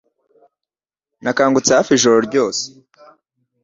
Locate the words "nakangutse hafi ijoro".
1.23-2.17